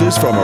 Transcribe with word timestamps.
mixes 0.00 0.16
from 0.16 0.37